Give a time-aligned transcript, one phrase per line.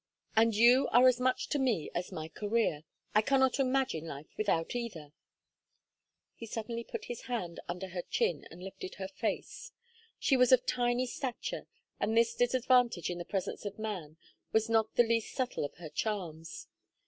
[0.35, 2.85] And you are as much to me as my career.
[3.13, 5.13] I cannot imagine life without either."
[6.33, 9.71] He suddenly put his hand under her chin and lifted her face;
[10.17, 11.67] she was of tiny stature
[11.99, 14.17] and this disadvantage in the presence of man
[14.51, 16.65] was not the least subtle of her charms.